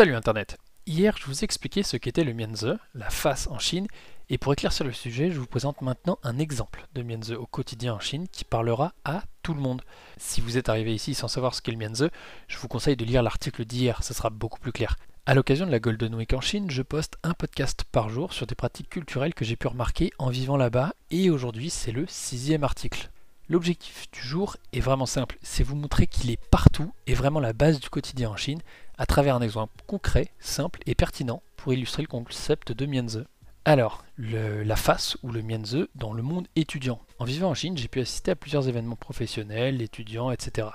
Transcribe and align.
Salut 0.00 0.14
Internet 0.14 0.56
Hier, 0.86 1.14
je 1.18 1.26
vous 1.26 1.40
ai 1.40 1.44
expliqué 1.44 1.82
ce 1.82 1.98
qu'était 1.98 2.24
le 2.24 2.32
Mianzi, 2.32 2.72
la 2.94 3.10
face 3.10 3.48
en 3.48 3.58
Chine, 3.58 3.86
et 4.30 4.38
pour 4.38 4.54
éclaircir 4.54 4.86
le 4.86 4.94
sujet, 4.94 5.30
je 5.30 5.38
vous 5.38 5.46
présente 5.46 5.82
maintenant 5.82 6.18
un 6.22 6.38
exemple 6.38 6.86
de 6.94 7.02
Mianzi 7.02 7.34
au 7.34 7.44
quotidien 7.44 7.92
en 7.92 8.00
Chine 8.00 8.26
qui 8.32 8.46
parlera 8.46 8.94
à 9.04 9.24
tout 9.42 9.52
le 9.52 9.60
monde. 9.60 9.82
Si 10.16 10.40
vous 10.40 10.56
êtes 10.56 10.70
arrivé 10.70 10.94
ici 10.94 11.12
sans 11.12 11.28
savoir 11.28 11.54
ce 11.54 11.60
qu'est 11.60 11.72
le 11.72 11.76
Mianzi, 11.76 12.06
je 12.48 12.56
vous 12.56 12.66
conseille 12.66 12.96
de 12.96 13.04
lire 13.04 13.22
l'article 13.22 13.66
d'hier, 13.66 14.02
ce 14.02 14.14
sera 14.14 14.30
beaucoup 14.30 14.58
plus 14.58 14.72
clair. 14.72 14.96
À 15.26 15.34
l'occasion 15.34 15.66
de 15.66 15.70
la 15.70 15.80
Golden 15.80 16.14
Week 16.14 16.32
en 16.32 16.40
Chine, 16.40 16.70
je 16.70 16.80
poste 16.80 17.18
un 17.22 17.34
podcast 17.34 17.84
par 17.92 18.08
jour 18.08 18.32
sur 18.32 18.46
des 18.46 18.54
pratiques 18.54 18.88
culturelles 18.88 19.34
que 19.34 19.44
j'ai 19.44 19.56
pu 19.56 19.66
remarquer 19.66 20.12
en 20.18 20.30
vivant 20.30 20.56
là-bas, 20.56 20.94
et 21.10 21.28
aujourd'hui 21.28 21.68
c'est 21.68 21.92
le 21.92 22.06
sixième 22.08 22.64
article. 22.64 23.10
L'objectif 23.50 24.08
du 24.12 24.20
jour 24.20 24.56
est 24.72 24.78
vraiment 24.78 25.06
simple, 25.06 25.36
c'est 25.42 25.64
vous 25.64 25.74
montrer 25.74 26.06
qu'il 26.06 26.30
est 26.30 26.38
partout 26.52 26.92
et 27.08 27.14
vraiment 27.14 27.40
la 27.40 27.52
base 27.52 27.80
du 27.80 27.90
quotidien 27.90 28.30
en 28.30 28.36
Chine, 28.36 28.60
à 29.00 29.06
travers 29.06 29.34
un 29.34 29.40
exemple 29.40 29.82
concret, 29.86 30.28
simple 30.40 30.78
et 30.84 30.94
pertinent 30.94 31.42
pour 31.56 31.72
illustrer 31.72 32.02
le 32.02 32.08
concept 32.08 32.72
de 32.72 32.84
Mianzi. 32.84 33.22
Alors, 33.64 34.04
la 34.18 34.76
face 34.76 35.16
ou 35.22 35.32
le 35.32 35.40
Mianzi 35.40 35.86
dans 35.94 36.12
le 36.12 36.22
monde 36.22 36.46
étudiant. 36.54 37.00
En 37.18 37.24
vivant 37.24 37.48
en 37.48 37.54
Chine, 37.54 37.78
j'ai 37.78 37.88
pu 37.88 38.00
assister 38.00 38.32
à 38.32 38.36
plusieurs 38.36 38.68
événements 38.68 38.96
professionnels, 38.96 39.80
étudiants, 39.80 40.30
etc. 40.30 40.68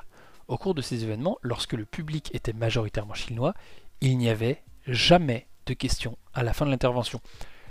Au 0.47 0.57
cours 0.57 0.73
de 0.73 0.81
ces 0.81 1.03
événements, 1.03 1.37
lorsque 1.43 1.73
le 1.73 1.85
public 1.85 2.33
était 2.33 2.51
majoritairement 2.51 3.13
chinois, 3.13 3.53
il 4.01 4.17
n'y 4.17 4.29
avait 4.29 4.63
jamais 4.87 5.45
de 5.67 5.75
questions 5.75 6.17
à 6.33 6.41
la 6.41 6.53
fin 6.53 6.65
de 6.65 6.71
l'intervention. 6.71 7.21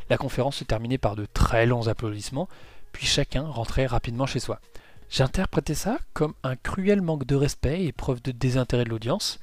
La 0.09 0.19
conférence 0.19 0.59
se 0.59 0.65
terminait 0.65 0.99
par 0.99 1.17
de 1.17 1.27
très 1.27 1.67
longs 1.67 1.89
applaudissements, 1.89 2.49
puis 2.93 3.07
chacun 3.07 3.43
rentrait 3.43 3.87
rapidement 3.87 4.27
chez 4.27 4.39
soi. 4.39 4.61
J'ai 5.11 5.25
interprété 5.25 5.75
ça 5.75 5.99
comme 6.13 6.35
un 6.45 6.55
cruel 6.55 7.03
manque 7.03 7.27
de 7.27 7.35
respect 7.35 7.85
et 7.85 7.91
preuve 7.91 8.23
de 8.23 8.31
désintérêt 8.31 8.85
de 8.85 8.91
l'audience, 8.91 9.41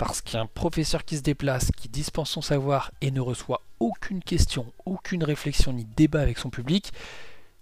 parce 0.00 0.22
qu'un 0.22 0.46
professeur 0.46 1.04
qui 1.04 1.18
se 1.18 1.22
déplace, 1.22 1.70
qui 1.76 1.90
dispense 1.90 2.30
son 2.30 2.40
savoir 2.40 2.90
et 3.02 3.10
ne 3.10 3.20
reçoit 3.20 3.60
aucune 3.80 4.22
question, 4.22 4.72
aucune 4.86 5.22
réflexion 5.22 5.74
ni 5.74 5.84
débat 5.84 6.22
avec 6.22 6.38
son 6.38 6.48
public, 6.48 6.94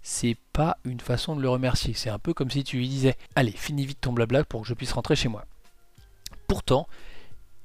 c'est 0.01 0.37
pas 0.53 0.77
une 0.85 1.01
façon 1.01 1.35
de 1.35 1.41
le 1.41 1.49
remercier. 1.49 1.93
C'est 1.93 2.09
un 2.09 2.17
peu 2.17 2.33
comme 2.33 2.49
si 2.49 2.63
tu 2.63 2.77
lui 2.77 2.87
disais 2.87 3.17
Allez, 3.35 3.51
finis 3.51 3.85
vite 3.85 3.99
ton 3.99 4.13
blabla 4.13 4.45
pour 4.45 4.61
que 4.61 4.69
je 4.69 4.73
puisse 4.73 4.93
rentrer 4.93 5.17
chez 5.17 5.27
moi. 5.27 5.43
Pourtant, 6.47 6.87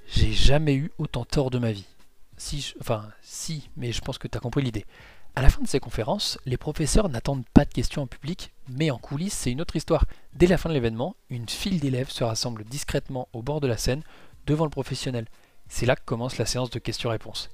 j'ai 0.09 0.33
jamais 0.33 0.75
eu 0.75 0.91
autant 0.99 1.25
tort 1.25 1.51
de 1.51 1.61
ma 1.61 1.71
vie. 1.71 1.87
Si, 2.37 2.75
enfin, 2.81 3.09
si, 3.23 3.71
mais 3.77 3.93
je 3.93 4.01
pense 4.01 4.19
que 4.19 4.27
tu 4.27 4.37
as 4.37 4.41
compris 4.41 4.63
l'idée. 4.63 4.87
À 5.37 5.43
la 5.43 5.51
fin 5.51 5.63
de 5.63 5.69
ces 5.69 5.79
conférences, 5.79 6.37
les 6.47 6.57
professeurs 6.57 7.09
n'attendent 7.09 7.47
pas 7.55 7.65
de 7.65 7.73
questions 7.73 8.03
en 8.03 8.07
public, 8.09 8.53
mais 8.69 8.91
en 8.91 8.99
coulisses, 8.99 9.35
c'est 9.35 9.53
une 9.53 9.61
autre 9.61 9.77
histoire. 9.77 10.05
Dès 10.33 10.49
la 10.49 10.59
fin 10.59 10.69
de 10.69 10.75
l'événement, 10.75 11.15
une 11.31 11.49
file 11.49 11.79
d'élèves 11.79 12.11
se 12.11 12.25
rassemble 12.25 12.65
discrètement 12.65 13.29
au 13.33 13.41
bord 13.41 13.61
de 13.61 13.69
la 13.69 13.77
scène, 13.77 14.03
devant 14.47 14.65
le 14.65 14.71
professionnel. 14.71 15.27
C'est 15.69 15.87
là 15.87 15.97
que 15.97 16.05
commence 16.05 16.39
la 16.39 16.47
séance 16.47 16.71
de 16.71 16.79
questions-réponses. 16.79 17.51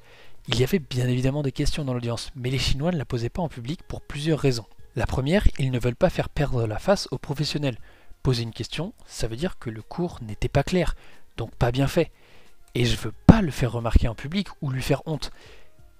Il 0.48 0.58
y 0.58 0.64
avait 0.64 0.78
bien 0.78 1.08
évidemment 1.08 1.42
des 1.42 1.52
questions 1.52 1.84
dans 1.84 1.94
l'audience, 1.94 2.30
mais 2.34 2.50
les 2.50 2.58
Chinois 2.58 2.92
ne 2.92 2.98
la 2.98 3.04
posaient 3.04 3.28
pas 3.28 3.42
en 3.42 3.48
public 3.48 3.82
pour 3.82 4.00
plusieurs 4.00 4.40
raisons. 4.40 4.66
La 4.96 5.06
première, 5.06 5.46
ils 5.58 5.70
ne 5.70 5.78
veulent 5.78 5.94
pas 5.94 6.10
faire 6.10 6.28
perdre 6.28 6.66
la 6.66 6.78
face 6.78 7.08
aux 7.10 7.18
professionnels. 7.18 7.78
Poser 8.22 8.42
une 8.42 8.52
question, 8.52 8.92
ça 9.06 9.28
veut 9.28 9.36
dire 9.36 9.58
que 9.58 9.70
le 9.70 9.82
cours 9.82 10.18
n'était 10.22 10.48
pas 10.48 10.62
clair, 10.62 10.96
donc 11.36 11.54
pas 11.54 11.70
bien 11.70 11.86
fait. 11.86 12.10
Et 12.74 12.84
je 12.84 12.96
veux 12.96 13.14
pas 13.26 13.42
le 13.42 13.50
faire 13.50 13.72
remarquer 13.72 14.08
en 14.08 14.14
public 14.14 14.48
ou 14.60 14.70
lui 14.70 14.82
faire 14.82 15.02
honte. 15.06 15.30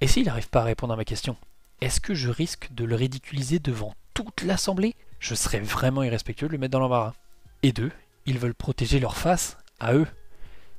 Et 0.01 0.07
s'il 0.07 0.27
n'arrive 0.27 0.49
pas 0.49 0.61
à 0.61 0.65
répondre 0.65 0.93
à 0.93 0.97
ma 0.97 1.05
question 1.05 1.37
est-ce 1.81 2.01
que 2.01 2.13
je 2.13 2.29
risque 2.29 2.69
de 2.73 2.85
le 2.85 2.95
ridiculiser 2.95 3.59
devant 3.59 3.95
toute 4.13 4.43
l'assemblée? 4.43 4.95
Je 5.19 5.35
serais 5.35 5.61
vraiment 5.61 6.03
irrespectueux 6.03 6.47
de 6.47 6.53
le 6.53 6.59
mettre 6.59 6.73
dans 6.73 6.79
l'embarras. 6.79 7.15
Et 7.63 7.73
deux, 7.73 7.91
ils 8.27 8.39
veulent 8.39 8.55
protéger 8.55 9.01
leur 9.01 9.17
face 9.17 9.57
à 9.79 9.95
eux. 9.95 10.07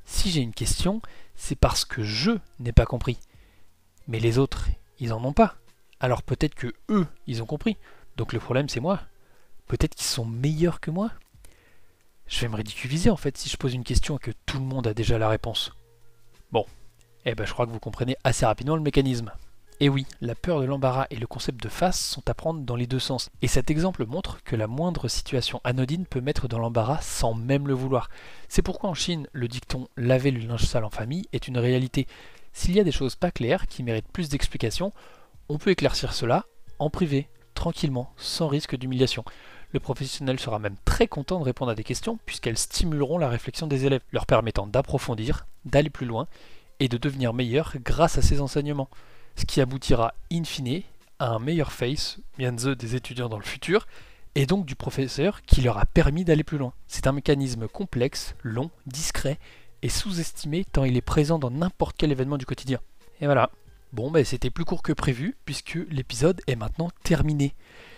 Si 0.04 0.30
j'ai 0.30 0.40
une 0.40 0.54
question, 0.54 1.00
c'est 1.34 1.56
parce 1.56 1.84
que 1.84 2.02
je 2.02 2.32
n'ai 2.58 2.72
pas 2.72 2.86
compris. 2.86 3.18
Mais 4.08 4.20
les 4.20 4.38
autres, 4.38 4.68
ils 4.98 5.12
en 5.12 5.24
ont 5.24 5.32
pas. 5.32 5.56
Alors 6.00 6.22
peut-être 6.22 6.54
que 6.54 6.74
eux, 6.88 7.06
ils 7.26 7.42
ont 7.42 7.46
compris. 7.46 7.76
Donc 8.16 8.32
le 8.32 8.40
problème, 8.40 8.68
c'est 8.68 8.80
moi. 8.80 9.00
Peut-être 9.66 9.94
qu'ils 9.94 10.06
sont 10.06 10.24
meilleurs 10.24 10.80
que 10.80 10.90
moi. 10.90 11.10
Je 12.26 12.40
vais 12.40 12.48
me 12.48 12.56
ridiculiser 12.56 13.10
en 13.10 13.16
fait 13.16 13.36
si 13.36 13.48
je 13.48 13.56
pose 13.56 13.74
une 13.74 13.84
question 13.84 14.16
et 14.16 14.20
que 14.20 14.30
tout 14.46 14.58
le 14.58 14.64
monde 14.64 14.86
a 14.86 14.94
déjà 14.94 15.18
la 15.18 15.28
réponse. 15.28 15.72
Bon, 16.50 16.66
eh 17.24 17.34
ben 17.34 17.46
je 17.46 17.52
crois 17.52 17.66
que 17.66 17.72
vous 17.72 17.78
comprenez 17.78 18.16
assez 18.24 18.44
rapidement 18.46 18.76
le 18.76 18.82
mécanisme. 18.82 19.32
Et 19.80 19.88
oui, 19.88 20.06
la 20.20 20.34
peur 20.34 20.60
de 20.60 20.64
l'embarras 20.64 21.06
et 21.10 21.16
le 21.16 21.26
concept 21.26 21.62
de 21.62 21.68
face 21.68 22.00
sont 22.00 22.22
à 22.28 22.34
prendre 22.34 22.60
dans 22.60 22.76
les 22.76 22.86
deux 22.86 23.00
sens. 23.00 23.30
Et 23.42 23.48
cet 23.48 23.70
exemple 23.70 24.06
montre 24.06 24.42
que 24.44 24.54
la 24.54 24.68
moindre 24.68 25.08
situation 25.08 25.60
anodine 25.64 26.06
peut 26.06 26.20
mettre 26.20 26.46
dans 26.46 26.58
l'embarras 26.58 27.00
sans 27.00 27.34
même 27.34 27.66
le 27.66 27.74
vouloir. 27.74 28.08
C'est 28.48 28.62
pourquoi 28.62 28.90
en 28.90 28.94
Chine, 28.94 29.26
le 29.32 29.48
dicton 29.48 29.88
laver 29.96 30.30
le 30.30 30.46
linge 30.46 30.64
sale 30.64 30.84
en 30.84 30.90
famille 30.90 31.26
est 31.32 31.48
une 31.48 31.58
réalité. 31.58 32.06
S'il 32.52 32.76
y 32.76 32.80
a 32.80 32.84
des 32.84 32.92
choses 32.92 33.16
pas 33.16 33.32
claires 33.32 33.66
qui 33.66 33.82
méritent 33.82 34.12
plus 34.12 34.28
d'explications, 34.28 34.92
on 35.48 35.58
peut 35.58 35.70
éclaircir 35.70 36.12
cela 36.12 36.46
en 36.78 36.90
privé, 36.90 37.28
tranquillement, 37.54 38.12
sans 38.16 38.48
risque 38.48 38.76
d'humiliation. 38.76 39.24
Le 39.72 39.80
professionnel 39.80 40.38
sera 40.38 40.58
même 40.58 40.76
très 40.84 41.08
content 41.08 41.40
de 41.40 41.44
répondre 41.44 41.70
à 41.70 41.74
des 41.74 41.84
questions 41.84 42.18
puisqu'elles 42.26 42.58
stimuleront 42.58 43.18
la 43.18 43.28
réflexion 43.28 43.66
des 43.66 43.86
élèves, 43.86 44.02
leur 44.12 44.26
permettant 44.26 44.66
d'approfondir, 44.66 45.46
d'aller 45.64 45.90
plus 45.90 46.06
loin 46.06 46.28
et 46.78 46.88
de 46.88 46.98
devenir 46.98 47.32
meilleurs 47.32 47.74
grâce 47.82 48.18
à 48.18 48.22
ces 48.22 48.40
enseignements 48.40 48.90
ce 49.36 49.44
qui 49.44 49.60
aboutira 49.60 50.14
in 50.32 50.44
fine 50.44 50.82
à 51.18 51.30
un 51.30 51.38
meilleur 51.38 51.72
face, 51.72 52.18
Mianze 52.38 52.66
des 52.76 52.96
étudiants 52.96 53.28
dans 53.28 53.38
le 53.38 53.44
futur, 53.44 53.86
et 54.34 54.46
donc 54.46 54.66
du 54.66 54.74
professeur 54.74 55.42
qui 55.42 55.60
leur 55.60 55.78
a 55.78 55.86
permis 55.86 56.24
d'aller 56.24 56.44
plus 56.44 56.58
loin. 56.58 56.72
C'est 56.88 57.06
un 57.06 57.12
mécanisme 57.12 57.68
complexe, 57.68 58.34
long, 58.42 58.70
discret 58.86 59.38
et 59.82 59.88
sous-estimé 59.88 60.64
tant 60.64 60.84
il 60.84 60.96
est 60.96 61.02
présent 61.02 61.38
dans 61.38 61.50
n'importe 61.50 61.96
quel 61.98 62.12
événement 62.12 62.38
du 62.38 62.46
quotidien. 62.46 62.80
Et 63.20 63.26
voilà. 63.26 63.50
Bon, 63.92 64.10
ben 64.10 64.24
c'était 64.24 64.50
plus 64.50 64.64
court 64.64 64.82
que 64.82 64.92
prévu 64.92 65.36
puisque 65.44 65.78
l'épisode 65.90 66.40
est 66.46 66.56
maintenant 66.56 66.90
terminé. 67.04 67.54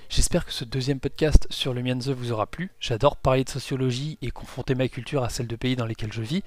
J'espère 0.08 0.44
que 0.44 0.52
ce 0.52 0.64
deuxième 0.64 1.00
podcast 1.00 1.46
sur 1.50 1.72
le 1.72 1.82
Mianze 1.82 2.10
vous 2.10 2.32
aura 2.32 2.46
plu. 2.46 2.70
J'adore 2.80 3.16
parler 3.16 3.44
de 3.44 3.48
sociologie 3.48 4.18
et 4.22 4.30
confronter 4.30 4.74
ma 4.74 4.88
culture 4.88 5.22
à 5.22 5.28
celle 5.28 5.46
de 5.46 5.56
pays 5.56 5.76
dans 5.76 5.86
lesquels 5.86 6.12
je 6.12 6.22
vis. 6.22 6.42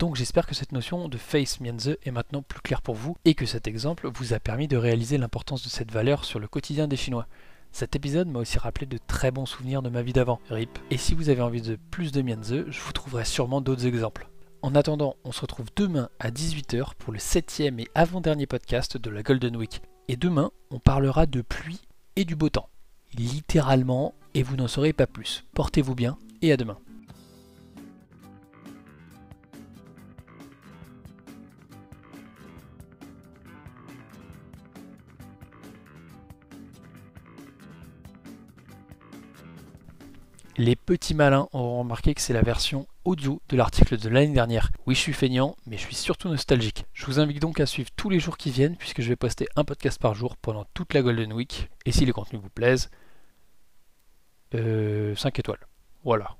Donc 0.00 0.16
j'espère 0.16 0.46
que 0.46 0.54
cette 0.54 0.72
notion 0.72 1.08
de 1.08 1.18
face 1.18 1.60
Mianze 1.60 1.98
est 2.02 2.10
maintenant 2.10 2.40
plus 2.40 2.62
claire 2.62 2.80
pour 2.80 2.94
vous 2.94 3.18
et 3.26 3.34
que 3.34 3.44
cet 3.44 3.68
exemple 3.68 4.08
vous 4.08 4.32
a 4.32 4.40
permis 4.40 4.66
de 4.66 4.78
réaliser 4.78 5.18
l'importance 5.18 5.62
de 5.62 5.68
cette 5.68 5.92
valeur 5.92 6.24
sur 6.24 6.38
le 6.38 6.48
quotidien 6.48 6.88
des 6.88 6.96
Chinois. 6.96 7.26
Cet 7.70 7.96
épisode 7.96 8.26
m'a 8.26 8.38
aussi 8.38 8.58
rappelé 8.58 8.86
de 8.86 8.96
très 8.96 9.30
bons 9.30 9.44
souvenirs 9.44 9.82
de 9.82 9.90
ma 9.90 10.00
vie 10.00 10.14
d'avant, 10.14 10.40
RIP. 10.48 10.78
Et 10.90 10.96
si 10.96 11.14
vous 11.14 11.28
avez 11.28 11.42
envie 11.42 11.60
de 11.60 11.76
plus 11.90 12.12
de 12.12 12.22
Mianze, 12.22 12.64
je 12.66 12.80
vous 12.80 12.92
trouverai 12.92 13.26
sûrement 13.26 13.60
d'autres 13.60 13.84
exemples. 13.84 14.26
En 14.62 14.74
attendant, 14.74 15.16
on 15.24 15.32
se 15.32 15.42
retrouve 15.42 15.68
demain 15.76 16.08
à 16.18 16.30
18h 16.30 16.94
pour 16.98 17.12
le 17.12 17.18
septième 17.18 17.78
et 17.78 17.88
avant-dernier 17.94 18.46
podcast 18.46 18.96
de 18.96 19.10
la 19.10 19.22
Golden 19.22 19.54
Week. 19.54 19.82
Et 20.08 20.16
demain, 20.16 20.50
on 20.70 20.78
parlera 20.78 21.26
de 21.26 21.42
pluie 21.42 21.82
et 22.16 22.24
du 22.24 22.36
beau 22.36 22.48
temps. 22.48 22.70
Littéralement, 23.18 24.14
et 24.32 24.42
vous 24.42 24.56
n'en 24.56 24.66
saurez 24.66 24.94
pas 24.94 25.06
plus. 25.06 25.44
Portez-vous 25.52 25.94
bien 25.94 26.16
et 26.40 26.52
à 26.52 26.56
demain. 26.56 26.78
Les 40.56 40.76
petits 40.76 41.14
malins 41.14 41.48
auront 41.52 41.78
remarqué 41.80 42.14
que 42.14 42.20
c'est 42.20 42.32
la 42.32 42.42
version 42.42 42.86
audio 43.04 43.40
de 43.48 43.56
l'article 43.56 43.96
de 43.96 44.08
l'année 44.08 44.34
dernière. 44.34 44.70
Oui, 44.86 44.94
je 44.94 45.00
suis 45.00 45.12
feignant, 45.12 45.56
mais 45.66 45.76
je 45.76 45.82
suis 45.82 45.94
surtout 45.94 46.28
nostalgique. 46.28 46.84
Je 46.92 47.06
vous 47.06 47.20
invite 47.20 47.40
donc 47.40 47.60
à 47.60 47.66
suivre 47.66 47.90
tous 47.96 48.10
les 48.10 48.20
jours 48.20 48.36
qui 48.36 48.50
viennent, 48.50 48.76
puisque 48.76 49.00
je 49.00 49.08
vais 49.08 49.16
poster 49.16 49.46
un 49.56 49.64
podcast 49.64 50.00
par 50.00 50.14
jour 50.14 50.36
pendant 50.36 50.66
toute 50.74 50.92
la 50.92 51.02
Golden 51.02 51.32
Week. 51.32 51.70
Et 51.86 51.92
si 51.92 52.04
les 52.04 52.12
contenus 52.12 52.42
vous 52.42 52.50
plaisent, 52.50 52.90
euh, 54.54 55.14
5 55.16 55.38
étoiles. 55.38 55.66
Voilà. 56.04 56.36